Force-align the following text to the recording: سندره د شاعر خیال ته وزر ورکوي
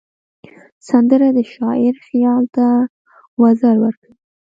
سندره 0.87 1.29
د 1.37 1.39
شاعر 1.53 1.95
خیال 2.07 2.43
ته 2.55 2.65
وزر 3.41 3.75
ورکوي 3.83 4.15